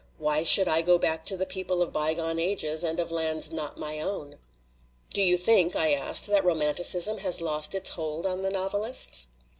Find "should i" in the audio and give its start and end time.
0.43-0.81